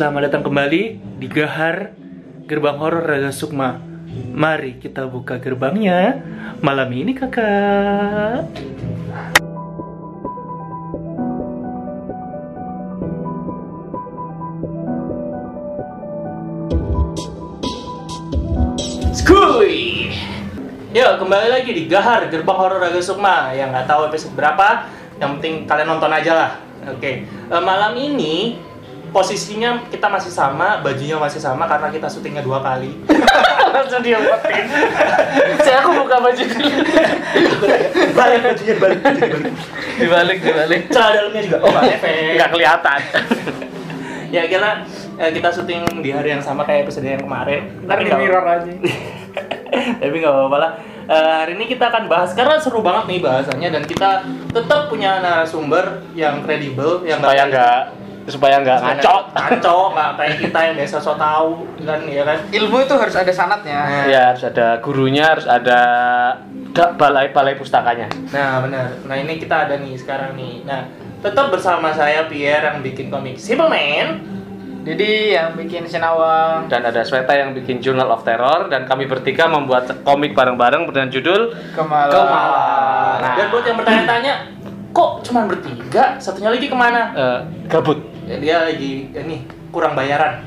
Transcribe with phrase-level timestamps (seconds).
[0.00, 1.92] Selamat datang kembali di Gahar
[2.48, 3.84] Gerbang Horor Raga Sukma.
[4.32, 6.24] Mari kita buka gerbangnya
[6.64, 8.48] malam ini kakak.
[19.12, 20.08] Skuy.
[20.96, 24.88] Yuk kembali lagi di Gahar Gerbang Horor Raga Sukma yang nggak tahu episode berapa.
[25.20, 26.50] Yang penting kalian nonton aja lah.
[26.88, 28.56] Oke, Eh, malam ini
[29.10, 32.94] posisinya kita masih sama, bajunya masih sama karena kita syutingnya dua kali.
[33.74, 34.66] Langsung diumpetin.
[35.62, 36.68] Saya aku buka baju dulu.
[38.14, 40.80] balik bajunya balik bajunya balik dibalik, dibalik.
[40.90, 43.00] celana dalamnya juga oh efek Nggak kelihatan.
[44.34, 44.70] ya kita
[45.18, 47.62] eh, kita syuting di hari yang sama kayak episode yang kemarin.
[47.84, 48.70] ntar di mirror aja
[50.00, 50.72] tapi nggak apa-apa lah.
[51.10, 54.10] Eh, hari ini kita akan bahas karena seru banget nih bahasannya dan kita
[54.54, 57.80] tetap punya narasumber yang kredibel yang supaya nggak
[58.28, 59.16] supaya nggak ngaco.
[59.32, 62.38] ngaco nggak kayak kita yang biasa so tahu kan ya kan?
[62.52, 63.80] Ilmu itu harus ada sanatnya.
[63.80, 64.04] Nah.
[64.06, 65.80] ya harus ada gurunya harus ada
[66.76, 68.12] da- balai balai pustakanya.
[68.34, 68.88] Nah benar.
[69.08, 70.66] Nah ini kita ada nih sekarang nih.
[70.68, 74.40] Nah tetap bersama saya Pierre yang bikin komik Simple Man
[74.80, 76.72] jadi yang bikin Sinawang.
[76.72, 78.72] Dan ada Sweta yang bikin Journal of Terror.
[78.72, 82.12] Dan kami bertiga membuat komik bareng-bareng dengan judul Kemalang.
[82.12, 83.18] Kemalang.
[83.20, 83.34] Nah.
[83.36, 84.32] dan buat yang bertanya-tanya
[84.90, 86.16] kok cuma bertiga?
[86.16, 87.12] Satunya lagi ke mana?
[87.12, 88.00] Eh, gabut
[88.30, 89.42] Ya, dia lagi ini
[89.74, 90.46] kurang bayaran.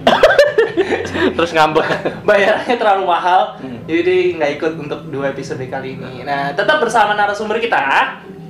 [1.36, 1.84] Terus ngambek.
[2.30, 3.84] Bayarannya terlalu mahal Hmm.
[3.84, 6.24] jadi nggak ikut untuk dua episode kali ini.
[6.24, 7.76] Nah tetap bersama narasumber kita.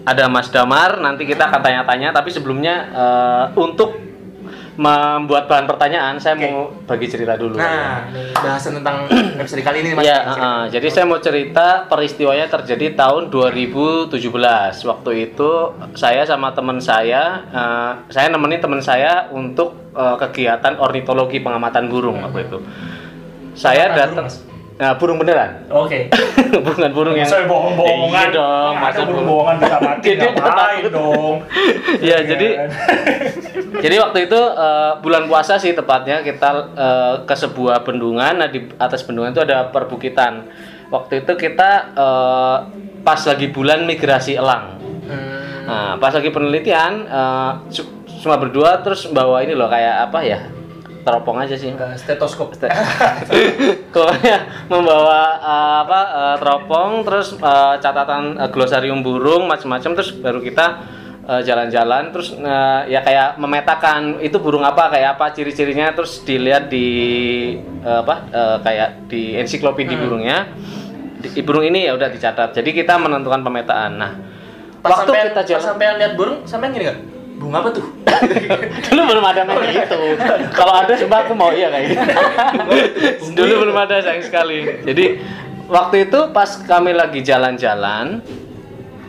[0.06, 3.98] Ada Mas Damar nanti kita akan tanya-tanya tapi sebelumnya eh, untuk
[4.74, 6.50] membuat bahan pertanyaan saya Oke.
[6.50, 9.06] mau bagi cerita dulu nah bahasan tentang
[9.42, 14.20] episode kali ini mas Ya, uh, jadi saya mau cerita peristiwanya terjadi tahun 2017.
[14.84, 15.50] Waktu itu
[15.96, 22.20] saya sama teman saya, uh, saya nemenin teman saya untuk uh, kegiatan ornitologi pengamatan burung
[22.20, 22.60] waktu itu.
[23.56, 24.28] Saya datang?
[24.84, 26.12] Nah, burung beneran, oke.
[26.68, 28.28] Bukan burung yang saya bohong-bohongan.
[28.28, 30.92] Iya dong, masa bohong-bohongan bisa mati Jadi takut.
[30.92, 31.36] dong?
[32.12, 32.68] Ya jadi
[33.80, 38.44] jadi waktu itu uh, bulan puasa sih tepatnya kita uh, ke sebuah bendungan.
[38.44, 40.52] Nah di atas bendungan itu ada perbukitan.
[40.92, 42.58] Waktu itu kita uh,
[43.02, 44.78] pas lagi bulan migrasi elang.
[45.04, 50.20] Hmm, nah pas lagi penelitian uh, cu- cuma berdua terus bawa ini loh kayak apa
[50.24, 50.40] ya
[51.04, 51.70] teropong aja sih.
[51.70, 52.56] Enggak, stetoskop.
[53.94, 54.38] Pokoknya
[54.72, 60.66] membawa uh, apa uh, teropong terus uh, catatan uh, glosarium burung macam-macam terus baru kita
[61.28, 66.72] uh, jalan-jalan terus uh, ya kayak memetakan itu burung apa kayak apa ciri-cirinya terus dilihat
[66.72, 66.88] di
[67.84, 70.50] uh, apa uh, kayak di ensiklopedia burungnya.
[71.24, 72.52] Di, burung ini ya udah dicatat.
[72.52, 73.92] Jadi kita menentukan pemetaan.
[73.96, 74.12] Nah
[74.84, 77.13] pas waktu sampean, kita pas jalan sampean lihat burung sampean gini nggak
[77.44, 77.86] bunga apa tuh?
[78.88, 80.00] Dulu belum ada kayak gitu
[80.56, 82.02] kalau ada coba aku mau iya kayak gitu.
[83.38, 84.82] Dulu belum ada sayang sekali.
[84.88, 85.20] Jadi
[85.68, 88.24] waktu itu pas kami lagi jalan-jalan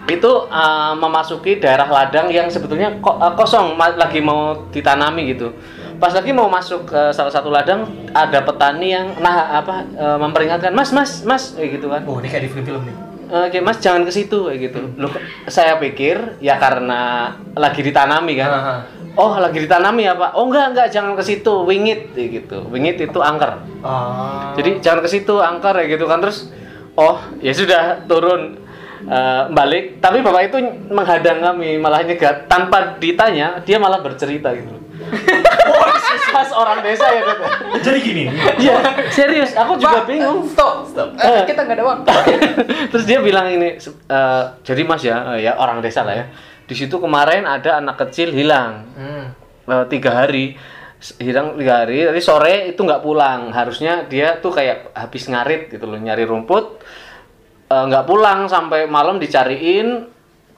[0.05, 5.55] itu uh, memasuki daerah ladang yang sebetulnya ko- uh, kosong ma- lagi mau ditanami gitu.
[5.97, 10.75] Pas lagi mau masuk ke salah satu ladang ada petani yang nah apa uh, memperingatkan
[10.75, 12.05] mas mas mas kayak gitu kan.
[12.05, 14.95] Oh ini kayak di film-film nih Oke mas jangan ke situ kayak gitu.
[14.95, 15.11] Loh,
[15.50, 18.50] saya pikir ya karena lagi ditanami kan.
[18.55, 18.77] Aha.
[19.19, 20.39] Oh lagi ditanami ya pak?
[20.39, 22.62] Oh enggak enggak jangan ke situ, wingit kayak gitu.
[22.71, 23.59] Wingit itu angker.
[23.83, 24.55] Ah.
[24.55, 26.55] Jadi jangan ke situ angker ya gitu kan terus.
[26.95, 28.55] Oh ya sudah turun
[29.03, 29.99] eh, balik.
[29.99, 30.59] Tapi bapak itu
[30.95, 34.78] menghadang kami malah nyegat tanpa ditanya dia malah bercerita gitu.
[36.26, 37.44] Khas orang desa ya gitu.
[37.80, 38.24] jadi gini
[38.58, 38.76] Iya
[39.08, 40.44] serius aku juga bingung.
[40.46, 41.44] stop stop Eh, Eh.
[41.44, 42.08] kita nggak ada waktu
[42.90, 46.26] Terus dia bilang ini, eh, jadi mas ya, ya orang desa lah ya.
[46.64, 49.24] Di situ kemarin ada anak kecil hilang Hmm.
[49.66, 50.56] eh, tiga hari,
[51.18, 52.04] hilang tiga hari.
[52.04, 53.48] Tadi sore itu nggak pulang.
[53.50, 56.80] Harusnya dia tuh kayak habis ngarit gitu loh, nyari rumput,
[57.66, 60.08] eh, nggak pulang sampai malam dicariin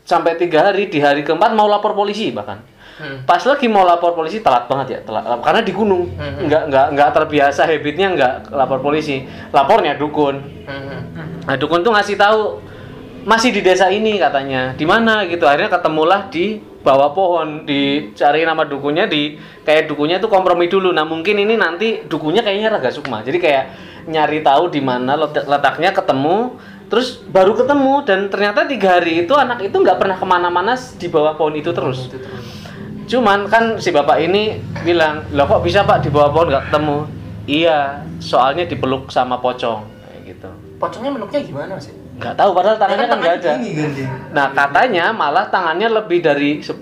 [0.02, 0.86] sampai tiga hari.
[0.86, 2.62] Di hari keempat mau lapor polisi bahkan.
[2.96, 3.28] Hmm.
[3.28, 6.48] Pas lagi mau lapor polisi telat banget ya, telat karena di gunung, Hmm.
[6.48, 9.20] nggak nggak nggak terbiasa habitnya nggak lapor polisi,
[9.52, 10.40] lapornya dukun.
[10.64, 11.44] Hmm.
[11.44, 12.64] Nah, dukun tuh ngasih tahu
[13.28, 14.72] masih di desa ini katanya.
[14.72, 15.44] Di mana gitu.
[15.44, 20.88] Akhirnya ketemulah di bawah pohon, dicari nama dukunnya di kayak dukunnya tuh kompromi dulu.
[20.94, 23.20] Nah, mungkin ini nanti dukunnya kayaknya Raga Sukma.
[23.20, 23.64] Jadi kayak
[24.06, 26.56] nyari tahu di mana letak- letaknya ketemu
[26.86, 31.10] terus baru ketemu dan ternyata tiga hari itu anak itu nggak pernah ke mana-mana di
[31.10, 32.46] bawah pohon itu terus Itu terus.
[33.06, 36.98] Cuman kan si bapak ini bilang loh kok bisa pak di bawah pohon nggak ketemu
[37.46, 37.78] iya
[38.18, 41.94] soalnya dipeluk sama pocong kayak gitu Pocongnya bentuknya gimana sih?
[42.16, 43.90] nggak tahu padahal tangannya kan nggak ada Ini kan
[44.30, 46.76] nah katanya malah tangannya lebih dari 10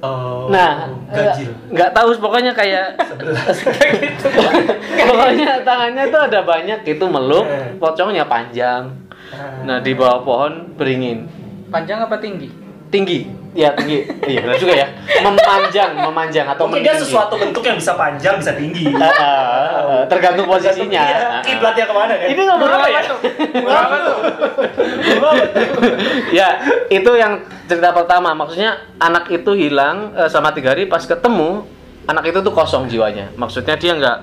[0.00, 1.52] Oh, Nah, ganjil.
[1.68, 4.32] nggak- tahu pokoknya kayak gitu.
[5.02, 7.76] pokoknya tangannya tuh ada banyak gitu meluk, Eh.
[7.76, 8.96] pocongnya panjang.
[9.62, 11.28] Nah, di bawah pohon beringin.
[11.68, 12.48] Panjang apa tinggi?
[12.88, 13.28] Tinggi.
[13.50, 14.06] Ya, tinggi.
[14.30, 14.86] Iya, benar juga ya.
[15.26, 18.94] Memanjang, memanjang atau Mungkin dia sesuatu bentuk yang bisa panjang, bisa tinggi.
[18.94, 21.02] Ah, ah, ah, tergantung posisinya.
[21.02, 21.42] Iya, ah.
[21.42, 22.28] Kiblatnya ke mana kan?
[22.30, 23.00] Ini ngomong apa ya?
[23.50, 24.16] Berapa tuh?
[26.30, 26.48] ya
[26.90, 31.66] itu yang cerita pertama maksudnya anak itu hilang eh, sama tiga hari pas ketemu
[32.06, 34.18] anak itu tuh kosong jiwanya maksudnya dia nggak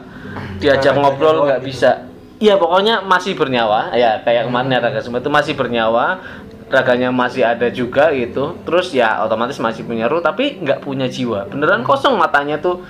[0.59, 1.69] diajak Raganya ngobrol doang nggak gitu.
[1.71, 1.91] bisa
[2.37, 6.21] Iya pokoknya masih bernyawa ya kayak kemarin ya raga semua itu masih bernyawa
[6.67, 11.47] raganya masih ada juga gitu terus ya otomatis masih punya ruh tapi nggak punya jiwa.
[11.47, 12.83] Beneran kosong matanya tuh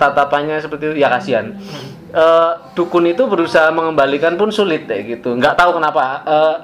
[0.00, 0.96] tatapannya seperti itu.
[1.02, 1.58] Ya kasihan.
[2.08, 5.36] Eh, dukun itu berusaha mengembalikan pun sulit kayak gitu.
[5.36, 6.24] Nggak tahu kenapa.
[6.24, 6.56] Eh,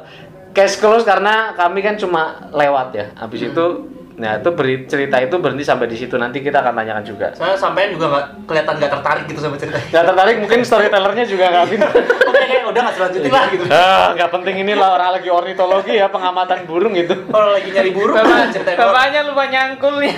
[0.54, 3.06] case close karena kami kan cuma lewat ya.
[3.18, 3.64] Habis itu
[4.14, 7.58] nah itu beri, cerita itu berhenti sampai di situ nanti kita akan tanyakan juga Saya
[7.58, 9.74] sampean juga nggak kelihatan nggak tertarik gitu sama cerita.
[9.82, 11.90] nggak tertarik mungkin storytellernya juga nggak pintar
[12.34, 13.64] Oke, kayak udah nggak selanjutin lah gitu.
[13.66, 17.90] Ah, nggak penting ini lah orang lagi ornitologi ya pengamatan burung gitu Kalau lagi nyari
[17.90, 18.76] burung, Bapak, doang.
[18.78, 20.14] bapaknya lupa nyangkul ya.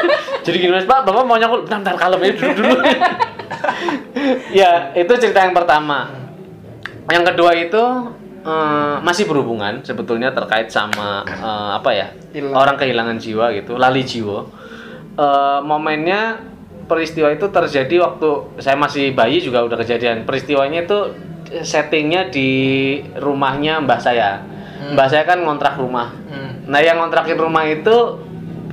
[0.46, 2.74] jadi gini mas pak bapak mau nyangkul bentar bentar kalem ya dulu dulu
[4.60, 6.10] ya itu cerita yang pertama
[7.06, 7.82] yang kedua itu
[8.46, 12.54] eh, masih berhubungan sebetulnya terkait sama eh, apa ya Hilang.
[12.54, 14.46] orang kehilangan jiwa gitu lali jiwa.
[15.18, 16.38] Eh, momennya
[16.86, 18.28] peristiwa itu terjadi waktu
[18.62, 20.22] saya masih bayi juga udah kejadian.
[20.22, 20.98] Peristiwanya itu
[21.66, 22.50] settingnya di
[23.18, 24.42] rumahnya mbah saya.
[24.94, 26.14] Mbah saya kan ngontrak rumah.
[26.30, 26.70] Hmm.
[26.70, 28.22] Nah, yang ngontrakin rumah itu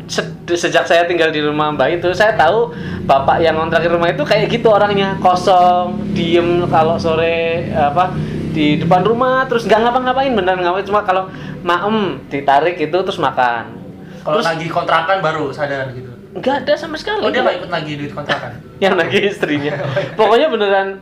[0.10, 2.74] se- sejak saya tinggal di rumah Mbak itu, saya tahu
[3.08, 8.14] bapak yang ngontrakin rumah itu kayak gitu orangnya, kosong, diem kalau sore apa
[8.54, 11.28] di depan rumah terus nggak ngapa-ngapain beneran ngapain cuma kalau
[11.66, 13.82] maem ditarik itu terus makan.
[14.24, 16.14] Kalau Terus- lagi kontrakan baru sadar gitu.
[16.38, 17.26] Nggak ada sama sekali.
[17.26, 18.52] Oh dia nggak ikut lagi duit kontrakan.
[18.84, 19.74] yang lagi istrinya.
[20.20, 21.02] Pokoknya beneran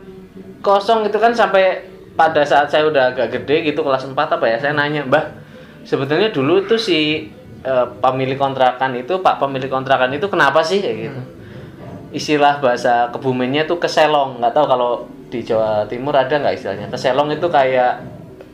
[0.64, 4.60] kosong itu kan sampai pada saat saya udah agak gede gitu kelas 4 apa ya,
[4.60, 5.32] saya nanya, "Mbah,
[5.88, 7.30] sebetulnya dulu tuh si
[7.62, 11.20] eh, pemilik kontrakan itu, Pak pemilik kontrakan itu kenapa sih kayak gitu?"
[12.12, 14.90] Istilah bahasa kebumennya tuh keselong, nggak tahu kalau
[15.32, 16.86] di Jawa Timur ada nggak istilahnya.
[16.86, 18.04] Keselong itu kayak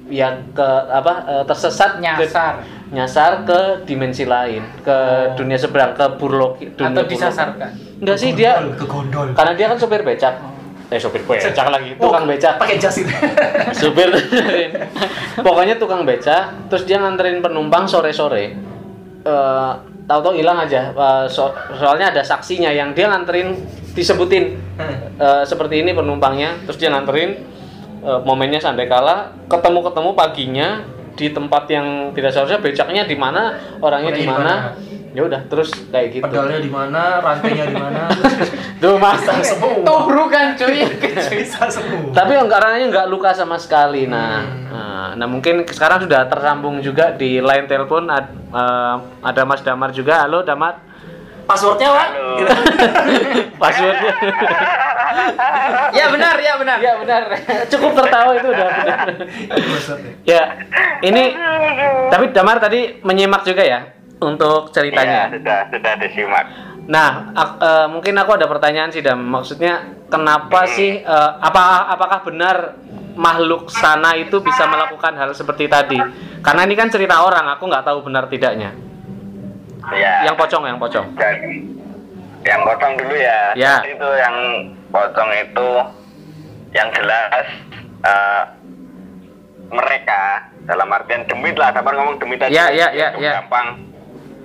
[0.07, 2.55] ya ke apa eh, tersesat ke- Nyasar
[2.89, 5.37] nyasar ke dimensi lain, ke Oh.
[5.37, 7.71] dunia seberang, ke burloki dunia atau disasarkan.
[7.99, 9.35] Enggak sih dia ke gondol.
[9.35, 10.41] karena dia kan sopir becak.
[10.89, 12.57] Eh sopir becak lagi, tukang becak.
[12.57, 13.13] Pakai jas itu.
[13.77, 14.09] Supir.
[15.45, 18.57] Pokoknya tukang becak, terus dia nganterin penumpang sore-sore.
[19.21, 19.73] Eh
[20.09, 20.91] tahu-tahu hilang aja.
[20.91, 23.55] Eh, so- soalnya ada saksinya yang dia nganterin
[23.93, 24.57] disebutin.
[25.19, 27.31] Eh, seperti ini penumpangnya, terus dia nganterin.
[27.99, 30.69] Eh, momennya sampai kala ketemu-ketemu paginya
[31.19, 34.53] di tempat yang tidak seharusnya becaknya di mana, Orangnya di mana.
[35.19, 36.23] Ya udah, terus kayak gitu.
[36.31, 38.07] Pedalnya di mana, rantainya di mana.
[38.83, 39.19] Tuh Mas.
[39.43, 39.83] Semua.
[39.83, 40.87] Tobrukan cuy.
[41.35, 42.15] Bisa semua.
[42.15, 44.07] Tapi orangnya nggak luka sama sekali.
[44.07, 44.71] Nah, Hmm.
[44.71, 49.91] nah, nah, mungkin sekarang sudah tersambung juga di line telepon ad- eh, ada Mas Damar
[49.91, 50.23] juga.
[50.23, 50.87] Halo Damar.
[51.51, 51.91] Passwordnya?
[52.39, 52.55] Gitu.
[53.63, 54.13] Passwordnya.
[55.91, 56.79] ya benar, ya benar.
[56.79, 57.23] ya benar.
[57.67, 59.07] Cukup tertawa itu udah benar.
[59.51, 60.13] Passwordnya.
[60.23, 60.43] ya,
[61.03, 61.35] ini
[62.07, 65.31] tapi Damar tadi menyimak juga ya untuk ceritanya.
[65.31, 66.45] sudah sudah disimak.
[66.89, 69.21] Nah, ak- eh, mungkin aku ada pertanyaan sih Dam.
[69.21, 72.57] Maksudnya kenapa sih eh, apa apakah benar
[73.19, 75.99] makhluk sana itu bisa melakukan hal seperti tadi?
[76.41, 78.73] Karena ini kan cerita orang, aku nggak tahu benar tidaknya.
[79.93, 80.29] Ya.
[80.29, 81.07] Yang pocong, yang pocong.
[81.17, 81.53] Jadi,
[82.45, 83.41] yang potong dulu ya.
[83.53, 83.75] Ya.
[83.85, 84.37] Itu yang
[84.89, 85.69] potong itu
[86.73, 87.47] yang jelas
[88.05, 88.43] eh,
[89.69, 90.21] mereka
[90.65, 92.53] dalam artian demit lah, dapat ngomong demit aja.
[92.53, 93.33] Ya, ya, ya, Itu ya.
[93.45, 93.69] Gampang.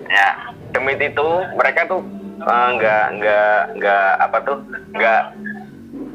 [0.06, 0.30] Ya,
[0.72, 2.02] demit itu mereka tuh
[2.40, 4.58] eh, nggak nggak nggak apa tuh
[4.92, 5.22] nggak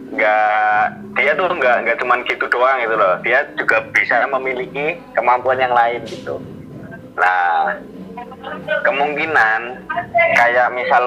[0.09, 0.83] nggak
[1.15, 5.71] dia tuh nggak nggak cuman gitu doang gitu loh dia juga bisa memiliki kemampuan yang
[5.71, 6.41] lain gitu
[7.15, 7.77] nah
[8.83, 9.61] kemungkinan
[10.35, 11.05] kayak misal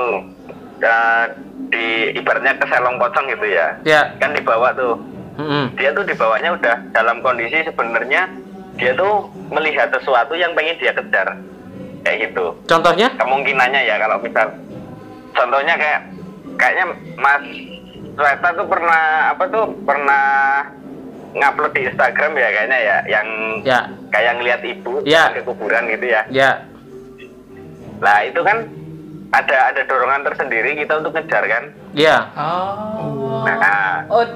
[0.80, 1.24] eh,
[1.72, 4.02] di ibaratnya keselong pocong gitu ya Ya.
[4.20, 5.00] kan dibawa tuh
[5.40, 5.72] Mm-mm.
[5.76, 8.28] dia tuh dibawanya udah dalam kondisi sebenarnya
[8.76, 11.40] dia tuh melihat sesuatu yang pengen dia kejar
[12.01, 13.08] kayak gitu Contohnya?
[13.15, 14.48] kemungkinannya ya kalau misal
[15.31, 16.00] contohnya kayak
[16.55, 17.43] kayaknya Mas
[18.12, 20.24] Sweta tuh pernah apa tuh pernah
[21.31, 23.27] ngupload di Instagram ya kayaknya ya yang
[23.62, 23.79] Ya.
[24.12, 25.31] kayak ngelihat ibu Ya.
[25.31, 26.67] ke kuburan gitu ya Ya.
[27.98, 28.67] Nah itu kan
[29.31, 31.63] ada ada dorongan tersendiri kita untuk ngejar kan.
[31.93, 32.27] Ya.
[32.36, 33.48] Oh.
[33.48, 34.27] Nah, Oh,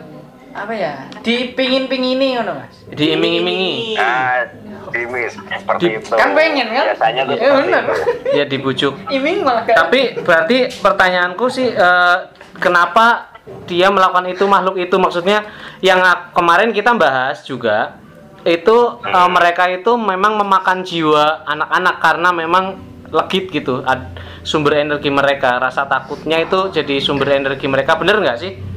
[0.56, 0.96] apa ya?
[1.20, 2.76] Dipingin-pingini ngono, Mas.
[2.88, 4.00] Diiming-imingi.
[4.00, 4.48] nah
[4.90, 6.14] Dimin seperti Di- itu.
[6.14, 6.86] Kan pengen, kan?
[6.92, 7.84] Biasanya tuh Iya, seperti benar.
[8.32, 8.94] Ya dibujuk.
[9.08, 12.18] Iming malah Tapi berarti pertanyaanku sih eh,
[12.58, 13.32] kenapa
[13.66, 15.46] dia melakukan itu makhluk itu maksudnya
[15.80, 16.02] yang
[16.32, 17.98] kemarin kita bahas juga
[18.42, 22.66] itu eh, mereka itu memang memakan jiwa anak-anak karena memang
[23.06, 24.12] legit gitu ad-
[24.42, 28.75] sumber energi mereka rasa takutnya itu jadi sumber energi mereka bener nggak sih?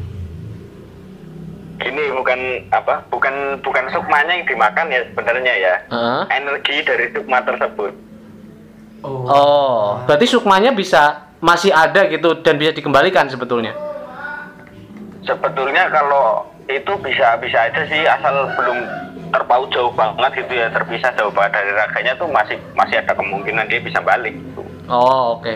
[1.79, 2.41] Ini bukan
[2.75, 3.07] apa?
[3.07, 5.75] Bukan bukan sukmanya yang dimakan ya sebenarnya ya.
[5.87, 6.23] Heeh.
[6.35, 7.93] Energi dari sukma tersebut.
[9.07, 9.23] Oh.
[9.31, 13.71] Oh, berarti sukmanya bisa masih ada gitu dan bisa dikembalikan sebetulnya.
[15.23, 18.79] Sebetulnya kalau itu bisa bisa aja sih asal belum
[19.31, 23.71] terpaut jauh banget gitu ya terpisah jauh banget dari raganya tuh masih masih ada kemungkinan
[23.71, 24.67] dia bisa balik gitu.
[24.91, 25.55] Oh oke.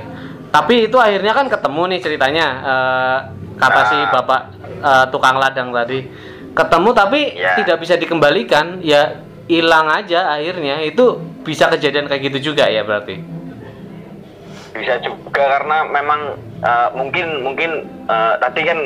[0.53, 3.19] Tapi itu akhirnya kan ketemu nih ceritanya eh,
[3.59, 4.11] kata si Nah.
[4.13, 4.41] bapak
[4.83, 6.05] eh, tukang ladang tadi
[6.53, 7.57] ketemu tapi Ya.
[7.57, 13.19] tidak bisa dikembalikan ya hilang aja akhirnya itu bisa kejadian kayak gitu juga ya berarti.
[14.73, 16.21] bisa juga karena memang
[16.65, 17.71] uh, mungkin mungkin
[18.09, 18.79] uh, tadi kan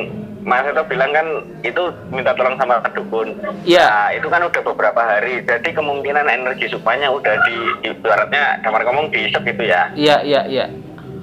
[0.43, 1.27] Mas Eto bilang kan
[1.63, 3.35] itu minta tolong sama dukun.
[3.67, 3.83] Iya.
[3.83, 5.43] Nah, itu kan udah beberapa hari.
[5.43, 7.55] Jadi kemungkinan energi sukmanya udah di
[7.91, 9.91] ibaratnya kamar ngomong diisep gitu ya.
[9.99, 10.67] Iya iya iya.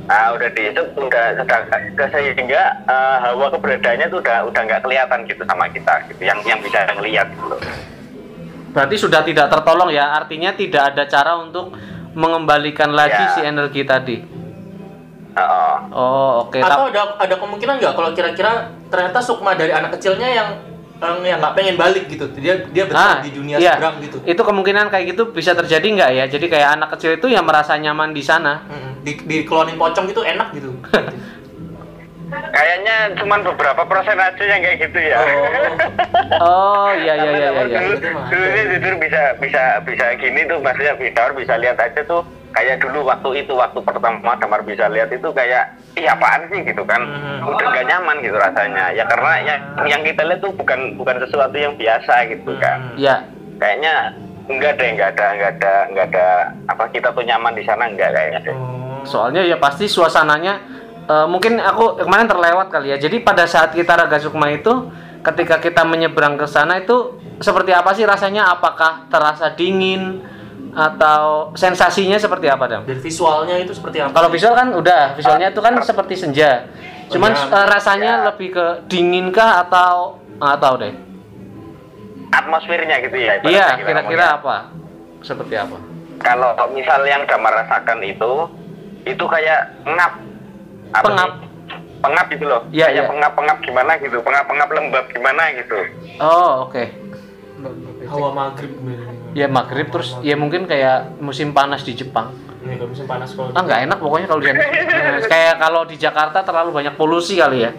[0.04, 1.60] Nah, udah diisep udah sudah
[1.96, 6.44] ke sehingga uh, hawa keberadaannya tuh udah udah nggak kelihatan gitu sama kita gitu yang
[6.44, 7.56] yang bisa ngelihat gitu.
[8.76, 10.12] Berarti sudah tidak tertolong ya.
[10.12, 11.72] Artinya tidak ada cara untuk
[12.14, 13.32] mengembalikan lagi Ya.
[13.32, 14.18] si energi tadi.
[15.34, 15.76] Heeh.
[15.96, 16.60] Oh oke.
[16.60, 20.50] Atau Tap- ada ada kemungkinan nggak kalau kira-kira ternyata sukma dari anak kecilnya yang
[21.04, 22.26] yang yang nggak pengen balik gitu.
[22.34, 23.76] Dia dia Ah, betah di dunia iya.
[23.76, 24.18] seberang gitu.
[24.24, 26.26] Itu kemungkinan kayak gitu bisa terjadi nggak ya?
[26.28, 28.64] Jadi kayak anak kecil itu yang merasa nyaman di sana.
[28.66, 30.72] Mm, Di di klonin pocong gitu enak gitu.
[32.50, 35.18] Kayaknya cuman beberapa persen aja yang kayak gitu ya.
[36.36, 37.50] Oh iya iya iya iya.
[37.63, 37.80] iya.
[37.80, 37.96] dulu,
[38.28, 42.22] dulunya jujur bisa bisa bisa gini tuh maksudnya bisa bisa lihat aja tuh
[42.52, 46.84] kayak dulu waktu itu waktu pertama Damar bisa lihat itu kayak ih apaan sih gitu
[46.84, 47.50] kan Hmm.
[47.50, 51.54] udah gak nyaman gitu rasanya ya karena yang yang kita lihat tuh bukan bukan sesuatu
[51.54, 52.98] yang biasa gitu kan Hmm.
[53.00, 53.16] Ya,
[53.58, 54.13] kayaknya
[54.46, 56.28] enggak deh enggak ada enggak ada enggak ada
[56.68, 58.54] apa kita tuh nyaman di sana enggak kayaknya deh.
[58.54, 59.02] Oh.
[59.04, 60.62] soalnya ya pasti suasananya
[61.06, 62.98] eh, mungkin aku kemarin terlewat kali ya.
[62.98, 64.92] Jadi pada saat kita raga sukma itu
[65.22, 68.52] ketika kita menyeberang ke sana itu seperti apa sih rasanya?
[68.52, 70.20] Apakah terasa dingin
[70.74, 72.82] atau sensasinya seperti apa, Dam?
[72.84, 74.10] Dan visualnya itu seperti apa?
[74.12, 76.68] Kalau visual kan udah, visualnya itu kan seperti senja.
[77.08, 78.24] Cuman eh, rasanya Ya.
[78.34, 80.94] lebih ke dingin kah atau tahu deh.
[82.34, 84.74] atmosfernya gitu ya Iya, kira-kira apa?
[85.22, 85.78] Seperti apa?
[86.18, 88.48] kalau misal yang Damar rasakan itu
[89.04, 90.14] itu kayak ngap
[90.94, 91.30] Apa Pengap.
[91.32, 91.52] sih?
[92.00, 93.04] pengap gitu loh Iya, kayak iya.
[93.08, 95.78] pengap pengap gimana gitu pengap pengap lembab gimana gitu
[96.20, 96.84] Oh, oke.
[98.04, 98.72] hawa maghrib
[99.32, 102.36] Ya maghrib terus ya mungkin kayak musim panas di Jepang.
[102.62, 104.62] Nih kalau musim panas kalau Ah nggak enak pokoknya kalau di sana.
[104.94, 107.72] Eh, kayak kalau di Jakarta terlalu banyak polusi kali ya.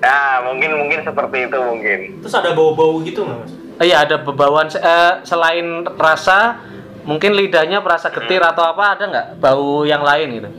[0.00, 3.52] nah mungkin mungkin seperti itu mungkin Terus ada bau-bau gitu nggak mas?
[3.78, 6.60] Eh, Iya ada bebauan eh, selain rasa
[7.02, 10.50] mungkin lidahnya merasa getir atau apa ada nggak bau yang lain gitu.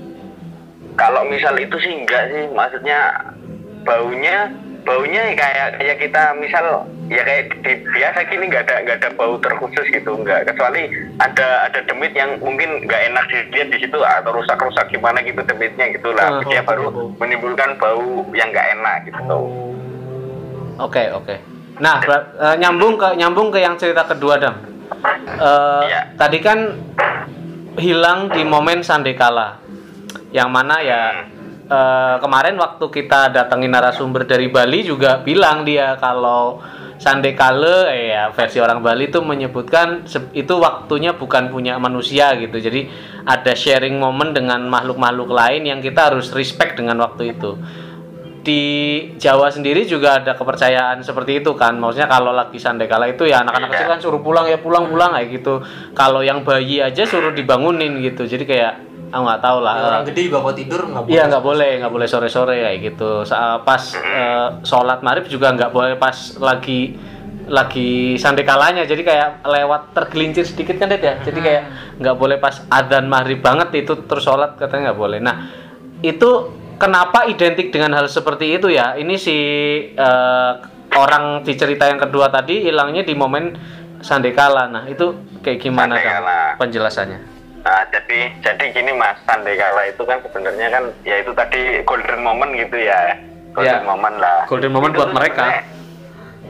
[1.02, 3.00] Kalau misal itu sih enggak sih maksudnya
[3.82, 9.10] baunya baunya kayak kayak kita misal ya kayak di, biasa gini nggak ada nggak ada
[9.14, 13.98] bau terkhusus gitu enggak kecuali ada ada demit yang mungkin nggak enak dilihat di situ
[13.98, 17.08] atau rusak-rusak gimana gitu demitnya Oh, gitulah dia oh, baru bau.
[17.18, 19.40] menimbulkan bau yang nggak enak gitu
[20.80, 21.36] Oke oke.
[21.78, 24.58] Nah ber- eh, nyambung ke nyambung ke yang cerita kedua dam.
[25.30, 26.02] Eh, Iya.
[26.18, 26.74] Tadi kan
[27.78, 29.61] hilang di momen sandekala,
[30.32, 31.02] yang mana ya
[31.68, 36.60] eh, kemarin waktu kita datengin narasumber dari Bali juga bilang dia kalau
[37.00, 42.58] sandekala eh, ya versi orang Bali itu menyebutkan itu waktunya bukan punya manusia gitu.
[42.58, 42.88] Jadi
[43.28, 47.56] ada sharing momen dengan makhluk-makhluk lain yang kita harus respect dengan waktu itu
[48.42, 48.62] di
[49.16, 51.78] Jawa sendiri juga ada kepercayaan seperti itu kan.
[51.78, 53.76] Maksudnya kalau lagi sandekala itu ya anak-anak Iya.
[53.78, 55.62] kecil kan suruh pulang ya pulang pulang kayak gitu.
[55.94, 58.26] Kalau yang bayi aja suruh dibangunin gitu.
[58.26, 58.74] Jadi kayak
[59.14, 59.74] aku nggak tahu lah.
[59.74, 61.14] Ya, orang gede juga kalau tidur nggak boleh.
[61.14, 63.12] Iya nggak boleh nggak boleh sore sore kayak gitu.
[63.62, 66.98] Pas eh, sholat maghrib juga nggak boleh pas lagi
[67.46, 68.90] lagi sandekalanya.
[68.90, 71.22] Jadi kayak lewat tergelincir sedikit kan Ded ya?
[71.22, 71.64] Jadi kayak
[72.02, 75.20] nggak boleh pas adzan maghrib banget itu terus sholat katanya nggak boleh.
[75.22, 75.36] Nah
[76.02, 79.38] itu kenapa identik dengan hal seperti itu ya ini si
[79.94, 80.52] eh,
[80.92, 83.54] orang di cerita yang kedua tadi hilangnya di momen
[84.02, 86.40] sandekala nah itu kayak gimana Sandekala.
[86.58, 87.20] penjelasannya
[87.62, 92.50] Nah, jadi jadi gini Mas, Sandekala itu kan sebenarnya kan ya itu tadi golden moment
[92.58, 93.14] gitu ya.
[93.54, 93.86] Golden Ya.
[93.86, 94.50] moment lah.
[94.50, 95.62] Golden moment Itu buat mereka.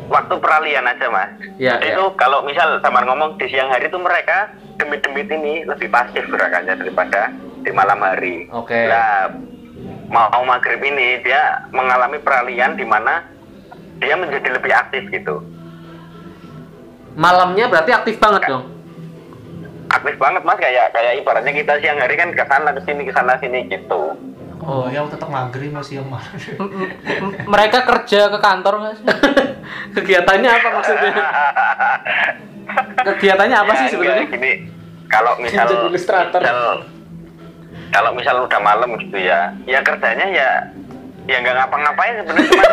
[0.08, 1.36] waktu peralihan aja mas.
[1.56, 1.96] Ya, Jadi ya.
[1.96, 6.80] itu kalau misal sama ngomong di siang hari itu mereka demit-demit ini lebih pasif gerakannya
[6.80, 7.28] daripada
[7.60, 8.48] di malam hari.
[8.48, 8.88] Oke.
[8.88, 9.36] Nah,
[10.12, 11.40] mau maghrib ini dia
[11.72, 13.24] mengalami peralihan di mana
[13.98, 15.40] dia menjadi lebih aktif gitu.
[17.14, 18.68] Malamnya berarti aktif banget dong.
[19.88, 23.12] Aktif banget mas kayak kayak ibaratnya kita siang hari kan ke sana ke sini ke
[23.12, 24.16] sana sini gitu.
[24.62, 26.28] Oh, yang tetap maghrib masih yang mana?
[27.18, 29.06] M- mereka kerja ke kantor nggak sih?
[29.92, 31.12] Kegiatannya apa maksudnya?
[33.10, 34.26] Kegiatannya apa sih Ya, sebenarnya?
[34.30, 34.52] Gini,
[35.10, 36.86] kalau misal, misal-
[37.92, 40.50] kalau misal udah malam gitu ya, ya kerjanya ya
[41.30, 42.66] ya nggak ngapa-ngapain sebenarnya cuma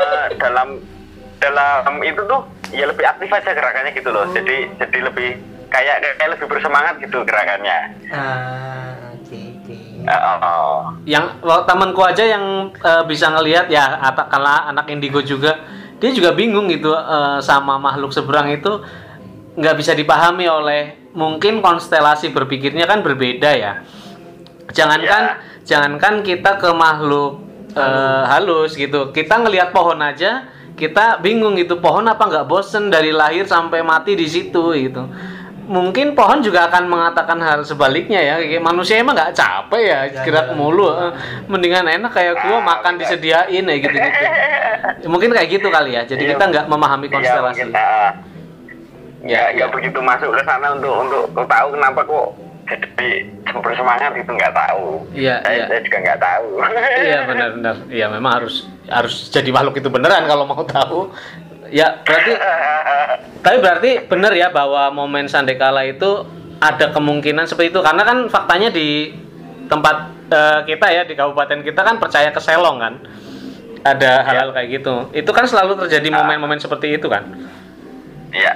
[0.00, 0.68] eh, dalam
[1.40, 4.24] dalam itu tuh ya lebih aktif aja gerakannya gitu loh.
[4.30, 5.28] Jadi jadi lebih
[5.72, 7.78] kayak kayak lebih bersemangat gitu gerakannya.
[8.12, 9.78] Ah, oke oke.
[10.04, 10.78] Eh, oh, oh.
[11.08, 15.64] Yang well, temanku aja yang eh, bisa ngelihat ya katakanlah anak indigo juga,
[15.98, 18.82] dia juga bingung gitu eh, sama makhluk seberang itu
[19.56, 23.72] nggak bisa dipahami oleh mungkin konstelasi berpikirnya kan berbeda ya.
[24.70, 25.22] Jangankan
[25.62, 32.08] jangankan kita ke makhluk eh, halus gitu, kita ngelihat pohon aja kita bingung gitu pohon
[32.08, 35.04] apa nggak bosen dari lahir sampai mati di situ gitu.
[35.70, 40.58] Mungkin pohon juga akan mengatakan hal sebaliknya ya, kayak manusia emang nggak capek ya gerak
[40.58, 41.12] mulu, eh,
[41.46, 44.24] mendingan enak kayak gua makan disediain ya gitu gitu.
[45.14, 46.30] Mungkin kayak gitu kali ya, jadi Iya.
[46.34, 47.62] kita nggak memahami Iya, konstelasi.
[47.70, 48.10] ah.
[49.20, 49.64] Ya, ya, ya, ya.
[49.70, 52.26] begitu masuk ke sana untuk untuk tahu kenapa kok
[52.70, 53.26] jadi
[53.58, 55.02] bersemangat itu nggak tahu.
[55.10, 55.64] Iya, saya, iya.
[55.66, 56.48] saya juga nggak tahu.
[57.08, 57.76] Iya benar-benar.
[57.90, 58.54] Iya memang harus
[58.86, 61.10] harus jadi makhluk itu beneran kalau mau tahu.
[61.70, 62.32] Ya berarti
[63.44, 66.26] tapi berarti benar ya bahwa momen Sandekala itu
[66.60, 69.16] ada kemungkinan seperti itu karena kan faktanya di
[69.66, 69.96] tempat
[70.28, 72.94] eh, kita ya di kabupaten kita kan percaya ke selong kan.
[73.80, 74.94] Ada hal-hal kayak gitu.
[75.16, 77.24] Itu kan selalu terjadi momen-momen seperti itu kan.
[78.30, 78.54] Iya.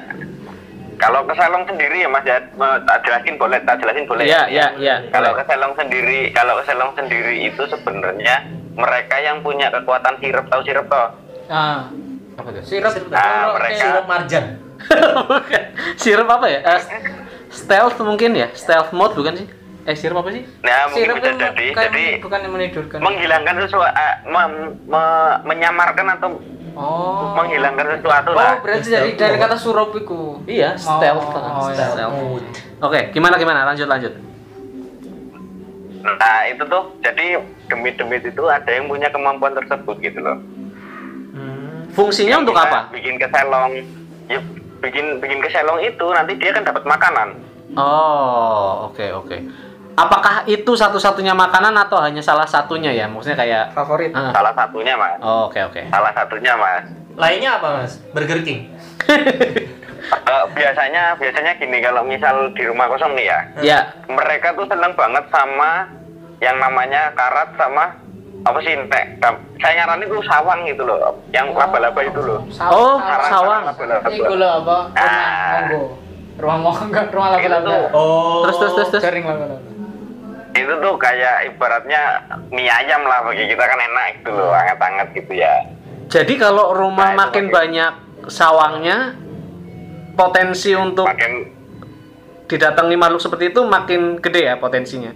[0.96, 4.24] Kalau ke Selong sendiri ya Mas ya, me- tak jelasin boleh, tak jelasin boleh.
[4.24, 4.96] Iya, iya, iya.
[5.08, 5.40] Kalau boleh.
[5.40, 8.36] ke Selong sendiri, kalau ke Selong sendiri itu sebenarnya
[8.72, 11.08] mereka yang punya kekuatan sirup, tahu sirup toh?
[11.46, 11.86] Ah,
[12.34, 12.62] Apa tuh?
[12.62, 12.90] sirup.
[13.08, 14.44] Ah, kalau mereka- Sirup marjan.
[15.96, 16.60] Sirup apa ya?
[16.66, 16.80] Eh,
[17.48, 18.50] stealth mungkin ya?
[18.52, 19.46] Stealth mode bukan sih?
[19.84, 20.42] Eh sirup apa sih?
[20.60, 22.98] Nah, mungkin Sirup bisa itu jadi, kayak jadi bukan yang menidurkan.
[22.98, 24.06] menghilangkan sesuatu,
[25.42, 26.28] menyamarkan atau
[26.74, 27.34] oh.
[27.38, 28.58] menghilangkan sesuatu Oh, lah.
[28.60, 30.42] berarti dari dari kata surup itu.
[30.46, 31.30] Iya, stealth.
[31.34, 31.86] Oh, iya.
[31.94, 32.44] stealth.
[32.82, 33.66] Oke, gimana gimana?
[33.66, 34.12] Lanjut lanjut.
[36.04, 37.40] Nah itu tuh, jadi
[37.72, 40.36] demit-demit itu ada yang punya kemampuan tersebut gitu loh.
[41.94, 42.80] Fungsinya untuk Kita apa?
[42.90, 43.72] Bikin keselong,
[44.26, 44.38] ya
[44.82, 47.28] bikin bikin keselong itu nanti dia kan dapat makanan.
[47.78, 49.36] Oh, oke oke.
[49.94, 53.06] Apakah itu satu-satunya makanan atau hanya salah satunya ya?
[53.06, 54.10] Maksudnya kayak Favorit.
[54.10, 54.34] Ah.
[54.34, 55.18] Salah satunya mas.
[55.22, 55.86] Oh, oke oke.
[55.86, 56.84] Salah satunya mas.
[57.14, 58.02] Lainnya apa mas?
[58.10, 58.70] Burger King.
[60.04, 64.92] Eh, biasanya biasanya gini kalau misal di rumah kosong nih ya, Ya, mereka tuh seneng
[64.92, 65.88] banget sama
[66.40, 67.88] yang namanya karat sama
[68.44, 69.16] apa sih nek
[69.56, 71.00] saya nyaranin tuh sawang gitu loh,
[71.32, 72.44] yang laba-laba itu loh.
[72.68, 73.62] Oh, Sarang- sawang.
[73.64, 74.06] laba-laba.
[74.12, 74.76] Iku lho apa?
[74.92, 75.52] Rumah Ah.
[75.56, 75.82] monggo.
[76.36, 77.88] Rumah monggo, rumah Itu laba-laba.
[77.96, 78.44] Oh.
[78.44, 79.02] Terus terus terus terus.
[79.08, 79.56] Jaring laba-laba.
[80.54, 85.32] Itu tuh kayak ibaratnya mie ayam lah bagi kita kan enak gitu loh, hangat-hangat gitu
[85.34, 85.66] ya.
[86.06, 87.92] Jadi kalau rumah Nah, itu makin makin- banyak
[88.26, 88.98] sawangnya,
[90.14, 91.32] potensi untuk Makin
[92.46, 95.10] didatangi makhluk seperti itu makin gede ya potensinya.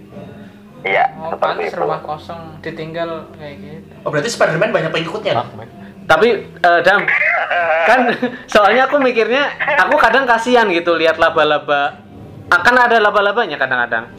[0.81, 1.77] iya Oh, seperti pantas itu.
[1.77, 3.91] rumah kosong ditinggal kayak gitu.
[4.01, 5.33] Oh berarti Spiderman banyak pengikutnya.
[6.05, 7.05] Tapi eh, Dam,
[7.85, 7.99] kan
[8.51, 9.45] soalnya aku mikirnya
[9.77, 11.99] aku kadang kasihan gitu lihat laba-laba.
[12.49, 14.09] Akan ada laba-labanya kadang-kadang.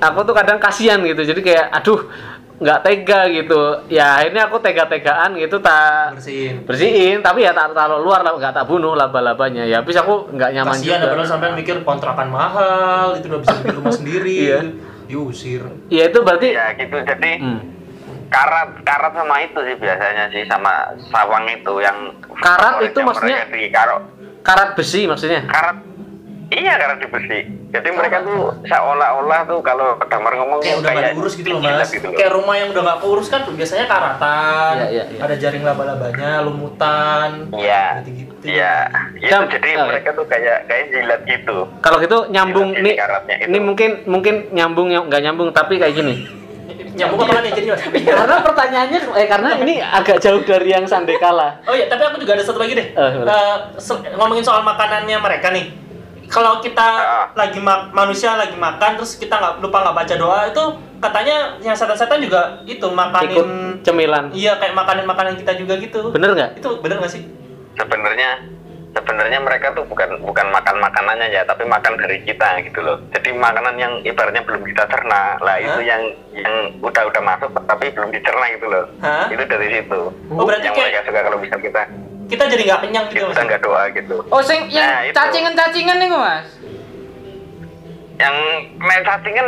[0.00, 1.20] Aku tuh kadang kasihan gitu.
[1.20, 2.06] Jadi kayak aduh,
[2.56, 3.60] nggak tega gitu.
[3.88, 6.62] Ya akhirnya aku tega-tegaan gitu tak Bersihin.
[6.62, 9.62] bersihin, tapi ya tak taruh luar lah, nggak tak bunuh laba-labanya.
[9.62, 11.10] Ya habis aku nggak nyaman Kasihan juga.
[11.12, 14.36] padahal sampai mikir kontrakan mahal, itu udah bisa bikin rumah sendiri.
[14.48, 14.60] Iya.
[15.08, 15.64] Diusir.
[15.88, 17.60] Ya itu berarti Ya gitu jadi Hmm.
[18.28, 20.72] karat karat sama itu sih biasanya sih sama
[21.08, 23.72] sawang itu yang Karat itu maksudnya- di
[24.44, 25.48] karat besi maksudnya.
[25.48, 25.80] karat
[26.50, 31.04] iya karat di besi jadi mereka tuh seolah-olah tuh kalau damar ngomong Kayak udah gak
[31.12, 31.88] diurus gitu loh mas.
[31.88, 32.16] gitu loh.
[32.16, 35.20] Kayak rumah yang udah gak keurus kan biasanya karatan, Iya, iya, iya.
[35.20, 37.30] ada jaring laba-labanya, lumutan.
[37.54, 38.32] iya Gitu-gitu.
[38.42, 38.72] iya
[39.14, 39.84] itu Dam, jadi oke.
[39.86, 42.88] mereka tuh kayak kayak jilat gitu Kalau gitu nyambung Jilat nih.
[42.88, 43.46] ini karatnya itu.
[43.46, 46.14] Ini mungkin mungkin nyambung yang nggak nyambung tapi kayak gini.
[46.90, 47.82] Nyambung apa nih jadi mas?
[47.84, 51.60] karena pertanyaannya eh karena ini agak jauh dari yang Sandekala.
[51.62, 52.86] Oh iya, tapi aku juga ada satu lagi deh.
[52.88, 53.12] Eh.
[53.22, 55.68] Eh, se- ngomongin soal makanannya mereka nih.
[56.28, 57.26] Kalau kita Ah.
[57.34, 60.64] lagi ma- manusia lagi makan terus kita nggak lupa nggak baca doa itu
[60.98, 63.48] katanya yang setan-setan juga itu makanin Ikut
[63.82, 64.24] cemilan.
[64.30, 66.10] iya kayak makanin makanan kita juga gitu.
[66.10, 66.50] Bener nggak?
[66.56, 67.22] Itu bener nggak sih?
[67.74, 68.42] sebenarnya
[68.90, 73.30] sebenarnya mereka tuh bukan bukan makan makanannya ya tapi makan dari kita gitu loh jadi
[73.30, 76.02] makanan yang ibaratnya belum kita cerna lah itu yang
[76.34, 79.30] yang udah udah masuk tapi belum dicerna gitu loh Hah?
[79.30, 81.82] itu dari situ Oh, berarti yang kayak- mereka suka kalau bisa kita
[82.28, 83.46] Kita jadi nggak kenyang gitu kita mas.
[83.46, 85.16] nggak doa gitu Oh, sing Nah, yang itu.
[85.16, 86.46] cacingan-cacingan nih Mas.
[88.18, 88.34] yang
[88.76, 89.46] main cacingan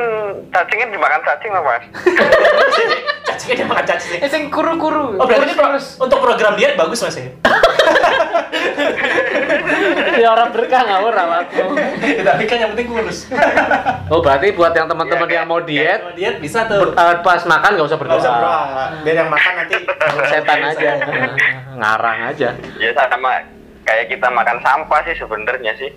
[0.48, 1.82] cacingan dimakan cacing loh mas
[3.40, 4.20] Cacingnya dia makan cacing.
[4.20, 5.16] Eh, sing kuru-kuru.
[5.16, 7.24] Oh berarti pro- untuk program diet bagus mas ya?
[10.20, 11.66] ya orang berkah ngawur awakmu.
[12.20, 13.18] Tapi kan yang penting kurus.
[14.07, 16.90] Oh berarti buat yang teman-teman Iya, yang mau diet Kalau diet bisa tuh.
[16.90, 18.37] eh, pas makan nggak usah Nggak usah berdoa.
[18.37, 18.85] berdoa.
[19.00, 19.74] Biar yang makan nanti
[20.31, 20.90] Setan aja.
[21.72, 22.48] Ngarang aja.
[22.76, 23.31] ya sama
[23.81, 25.90] kayak kita makan sampah sih sebenarnya sih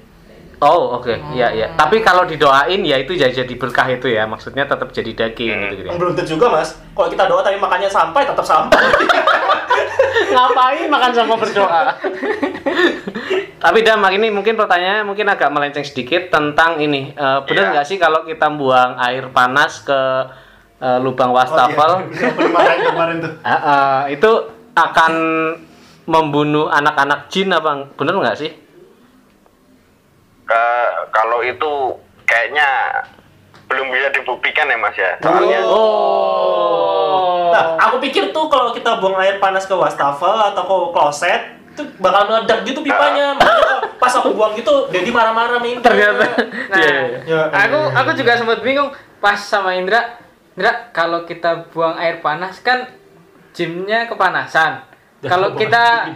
[0.63, 1.67] Oh oke, iya iya.
[1.75, 4.23] Tapi kalau didoain ya itu jadi jadi berkah itu ya.
[4.23, 5.87] Maksudnya tetap jadi daging gitu gitu.
[5.91, 6.79] Yang belum tentu juga mas.
[6.95, 8.79] Kalau kita doa tapi makannya sampai tetap sampai.
[10.33, 11.81] Ngapain makan sama berdoa?
[13.59, 17.11] Tapi Dam, ini mungkin pertanyaannya mungkin agak melenceng sedikit tentang ini.
[17.11, 17.71] Eh, benar Iya.
[17.73, 19.99] nggak sih kalau kita buang air panas ke
[20.79, 22.07] eh, lubang wastafel,
[22.39, 23.31] kemarin kemarin tuh.
[23.39, 24.31] eh, eh, itu
[24.73, 25.13] akan
[26.03, 27.87] membunuh anak-anak jin apa?
[27.95, 28.51] Bener nggak sih?
[30.43, 31.95] Ke- kalau itu
[32.27, 32.67] kayaknya
[33.71, 37.49] belum bisa dibuktikan ya mas ya soalnya Oh.
[37.53, 41.41] Nah, aku pikir tuh kalau kita buang air panas ke wastafel atau ke kloset
[41.73, 43.33] itu bakal meledak gitu pipanya.
[43.33, 45.89] Makanya kalau pas aku buang gitu, Dedi marah-marah minta.
[45.89, 46.25] Ternyata.
[46.69, 47.19] Nah, iya.
[47.25, 47.97] Ya, aku iya.
[47.97, 50.21] aku juga sempat bingung pas sama Indra.
[50.53, 52.89] Indra, kalau kita buang air panas kan
[53.57, 54.85] gymnya kepanasan.
[55.25, 56.13] Kalau kita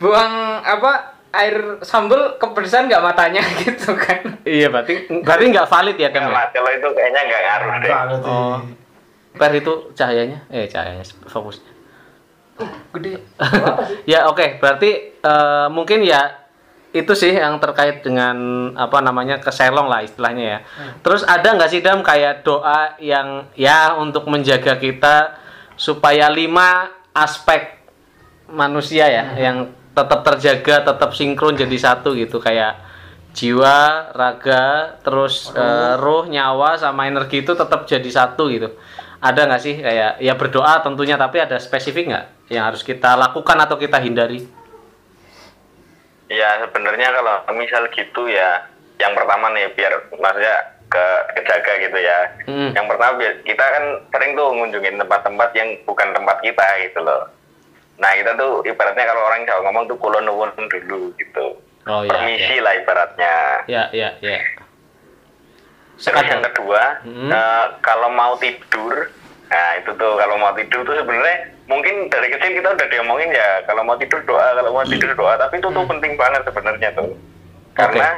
[0.00, 4.42] buang apa air sambal kepedesan nggak matanya gitu kan?
[4.42, 6.34] Iya berarti berarti nggak valid ya Dam?
[6.34, 6.50] ya?
[6.50, 7.92] Kalau itu kayaknya nggak ngaruh deh.
[8.26, 8.58] Oh.
[9.38, 11.70] Per itu cahayanya, eh cahayanya fokusnya.
[12.90, 13.22] Gede.
[14.10, 16.48] ya oke, berarti eh, mungkin ya
[16.90, 18.36] itu sih yang terkait dengan
[18.74, 20.58] apa namanya keselong lah istilahnya ya.
[21.06, 25.38] Terus ada nggak sih dam kayak doa yang ya untuk menjaga kita
[25.78, 27.78] supaya lima aspek
[28.48, 32.78] manusia ya yang tetap terjaga, tetap sinkron jadi satu gitu kayak
[33.34, 38.70] jiwa, raga, terus eh, ruh, nyawa sama energi itu tetap jadi satu gitu.
[39.18, 43.58] Ada nggak sih kayak ya berdoa tentunya tapi ada spesifik nggak yang harus kita lakukan
[43.58, 44.46] atau kita hindari?
[46.28, 48.68] ya sebenarnya kalau misal gitu ya
[49.00, 50.56] yang pertama nih biar maksudnya
[50.88, 51.04] ke
[51.36, 52.72] kejaga gitu ya Hmm.
[52.72, 57.28] yang pertama kita kan sering tuh ngunjungin tempat-tempat yang bukan tempat kita gitu loh
[57.98, 61.46] nah kita tuh ibaratnya kalau orang Jawa ngomong tuh kulon nuwun dulu gitu
[61.88, 62.10] Oh iya.
[62.12, 62.64] permisi iya.
[62.64, 63.34] lah ibaratnya
[63.64, 64.38] Ya, ya, ya.
[65.98, 67.26] Terus yang kedua, Hmm.
[67.26, 69.10] eh, kalau mau tidur,
[69.50, 73.66] nah itu tuh kalau mau tidur tuh sebenarnya mungkin dari kecil kita udah diomongin ya
[73.66, 77.18] kalau mau tidur doa, kalau mau tidur doa, tapi itu tuh penting banget sebenarnya tuh,
[77.74, 78.14] karena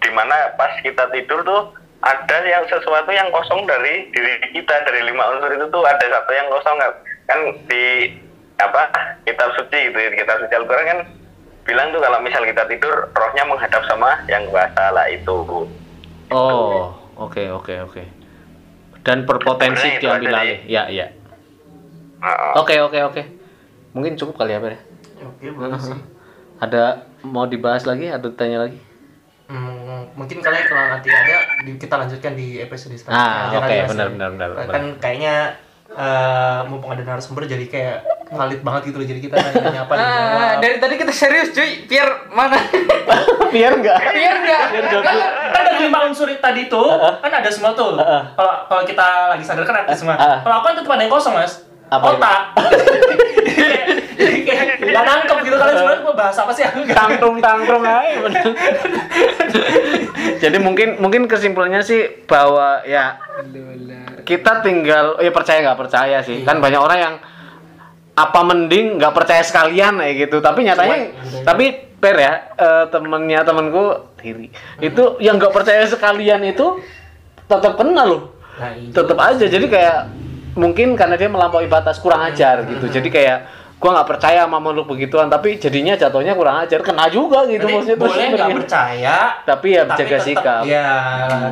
[0.00, 1.62] di mana pas kita tidur tuh
[2.00, 6.30] ada yang sesuatu yang kosong dari diri kita dari lima unsur itu tuh ada satu
[6.30, 6.92] yang kosong kan
[7.26, 8.14] kan di
[8.58, 8.82] apa
[9.22, 10.98] kitab suci gitu kitab suci Al-Quran kan
[11.62, 15.36] bilang tuh kalau misal kita tidur rohnya menghadap sama yang kuasa lah itu
[16.28, 18.02] Oh, oke, oke, oke.
[19.00, 20.60] Dan berpotensi diambil alih.
[20.68, 21.08] Ya, ya.
[22.20, 22.52] Heeh.
[22.52, 23.22] Oke, oke, oke.
[23.96, 24.76] Mungkin cukup kali ya, Ber.
[25.24, 25.48] Oke,
[25.80, 25.96] sih.
[26.64, 28.12] Ada mau dibahas lagi?
[28.12, 28.76] Ada tanya lagi?
[29.48, 33.48] Hmm, mungkin kalian kalau nanti ada di- kita lanjutkan di episode selanjutnya.
[33.48, 34.12] Ah, oke, Mas, benar, ya.
[34.12, 35.00] benar, benar, Kan benar.
[35.00, 35.34] kayaknya
[35.88, 37.96] eh mumpung ada narasumber jadi kayak
[38.30, 39.06] valid banget gitu loh.
[39.06, 40.60] Jadi kita nanya apa Ah, dijawab.
[40.60, 42.58] dari tadi kita serius cuy, biar mana?
[43.48, 43.98] Biar enggak.
[44.04, 44.62] biar enggak.
[45.48, 47.96] Kan dari lima unsur tadi tuh kan ada semua tuh.
[47.96, 48.22] Heeh.
[48.34, 50.14] Kalau kalau kita lagi sadar kan ada semua.
[50.14, 50.38] Heeh.
[50.42, 51.52] Kalau aku kan tetap ada yang kosong mas.
[51.88, 52.04] Apa?
[52.14, 52.40] Otak.
[54.78, 58.40] Nggak nangkep gitu kalian sebenarnya mau bahas apa sih aku nggak tangkrung tangkrung aja
[60.38, 63.20] jadi mungkin mungkin kesimpulannya sih bahwa ya
[64.22, 67.14] kita tinggal ya percaya nggak percaya sih kan banyak orang yang
[68.18, 70.42] apa mending nggak percaya sekalian kayak gitu.
[70.42, 70.96] Tapi nyatanya
[71.46, 74.50] tapi per ya eh, temennya temenku diri
[74.82, 76.82] itu yang nggak percaya sekalian itu
[77.46, 78.34] tetap kena loh.
[78.58, 78.90] Nah, itu.
[78.90, 79.98] tetap aja jadi kayak
[80.58, 82.90] mungkin karena dia melampaui batas kurang ajar gitu.
[82.90, 83.38] Jadi kayak
[83.78, 86.82] gua nggak percaya sama makhluk begituan tapi jadinya jatuhnya kurang ajar.
[86.82, 90.62] Kena juga gitu Berarti maksudnya boleh nggak percaya tapi ya tapi jaga tetap- sikap.
[90.64, 90.88] ya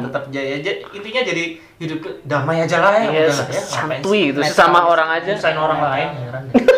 [0.02, 0.54] tetap jaya.
[0.90, 1.44] Intinya jadi
[1.76, 4.22] hidup damai aja lah ya Iya, udah lah ya santuy sih?
[4.30, 5.30] itu Netral sesama sih, orang aja.
[5.30, 6.64] nyusahin orang lain heran deh.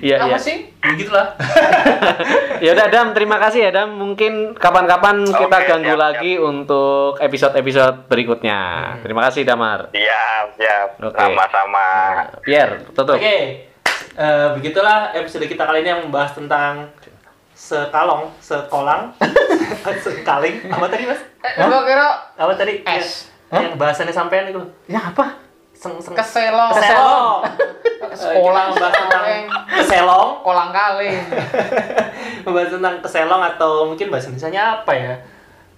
[0.00, 0.24] iya iya.
[0.24, 0.56] Apa sih?
[0.72, 1.26] ya gitulah.
[2.60, 3.94] Ya udah Dam terima kasih ya Dam.
[3.94, 8.58] Mungkin kapan-kapan Oke, kita ganggu siap, lagi untuk episode-episode berikutnya.
[9.00, 9.88] Terima kasih Damar.
[9.90, 10.88] Siap siap.
[11.02, 11.16] Oke.
[11.16, 11.88] sama-sama.
[12.40, 13.16] Pierre tutup.
[13.16, 13.69] Oke
[14.20, 16.92] Eh, begitulah episode kita kali ini yang membahas tentang
[17.56, 19.16] sekalong, sekolang,
[20.04, 20.68] sekaling.
[20.68, 21.24] Apa tadi mas?
[21.40, 22.84] Eh, gua kira Apa tadi?
[22.84, 23.32] Es.
[23.48, 24.60] Yang, yang bahasannya sampean itu.
[24.84, 25.40] Ya apa?
[25.72, 26.68] Seng, seng, keselong.
[26.68, 27.36] Keselong.
[28.20, 29.24] Sekolah membahas tentang
[29.80, 30.28] keselong.
[30.44, 31.16] Kolang kaling.
[32.44, 35.14] membahas tentang keselong atau mungkin bahasa Indonesia apa ya?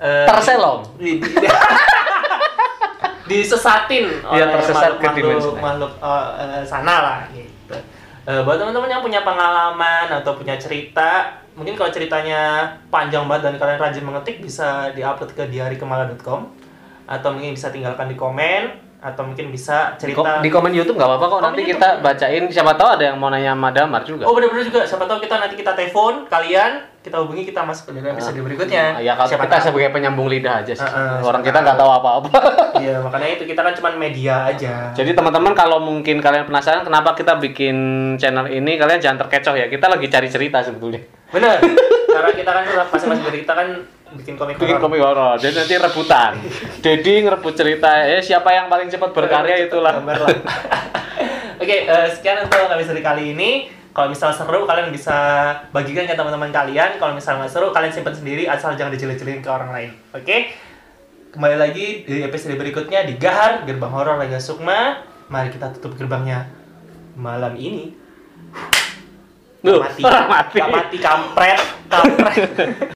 [0.02, 0.82] Eh, Terselong.
[0.98, 1.46] di- di-
[3.22, 7.76] disesatin Iya, oleh tersesat ke makhluk, dimensi makhluk, makhluk eh, eh, sana lah gitu.
[8.22, 13.54] Eh, buat teman-teman yang punya pengalaman atau punya cerita, mungkin kalau ceritanya panjang banget dan
[13.58, 16.46] kalian rajin mengetik bisa diupload ke diarikemala.com
[17.10, 21.10] atau mungkin bisa tinggalkan di komen atau mungkin bisa Di, cerita di komen YouTube nggak
[21.10, 21.34] apa-apa kok.
[21.34, 21.74] Komen Nanti YouTube.
[21.74, 22.42] kita bacain.
[22.46, 24.24] Siapa tahu ada yang mau nanya sama Damar juga.
[24.24, 24.80] Oh benar-benar juga.
[24.86, 29.02] Siapa tahu kita nanti kita telepon kalian, kita hubungi kita masuk ke dalam episode berikutnya.
[29.02, 29.66] ya kalau Siapa kita tahu.
[29.68, 30.86] sebagai penyambung lidah aja sih.
[30.86, 32.30] Uh-uh, Orang siapa kita nggak tahu apa-apa.
[32.72, 34.90] Iya makanya itu kita kan cuma media aja.
[34.90, 37.76] Jadi teman-teman kalau mungkin kalian penasaran kenapa kita bikin
[38.16, 39.66] channel ini, kalian jangan terkecoh ya.
[39.66, 40.98] Kita lagi cari cerita sebetulnya.
[41.28, 41.60] Bener.
[42.16, 43.68] Karena kita kan masing-masing dari kita kan
[44.18, 45.36] bikin komik Bikin komik horor.
[45.40, 46.32] Jadi nanti rebutan.
[46.84, 47.90] Dedi ngerebut cerita.
[48.04, 49.96] Ya siapa yang paling cepat berkarya itulah.
[49.98, 50.38] Gambar lah.
[51.62, 53.70] Oke, eh, sekian untuk episode kali ini.
[53.92, 55.14] Kalau misal seru, kalian bisa
[55.68, 56.96] bagikan ke teman-teman kalian.
[56.96, 59.90] Kalau misal nggak seru, kalian simpan sendiri asal jangan dijelek-jelekin ke orang lain.
[60.16, 60.56] Oke?
[61.32, 65.04] Kembali lagi di episode berikutnya di Gahar, Gerbang Horor Raga Sukma.
[65.28, 66.48] Mari kita tutup gerbangnya
[67.16, 67.92] malam ini.
[69.62, 70.02] Duh, mati.
[70.34, 70.56] mati.
[70.58, 71.60] Gak mati, kampret.
[71.86, 72.50] Kampret.